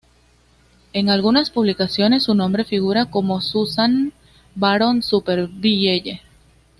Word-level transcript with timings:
En 0.93 1.11
algunas 1.11 1.51
publicaciones 1.51 2.23
su 2.23 2.33
nombre 2.33 2.63
figura 2.63 3.11
como 3.11 3.39
Suzanne 3.39 4.13
Baron 4.55 5.03
Supervielle. 5.03 6.21